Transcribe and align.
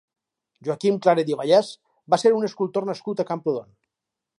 Joaquim 0.67 0.97
Claret 1.07 1.29
i 1.33 1.37
Vallès 1.43 1.71
va 2.15 2.21
ser 2.25 2.35
un 2.41 2.51
escultor 2.51 2.93
nascut 2.93 3.23
a 3.23 3.29
Camprodon. 3.33 3.75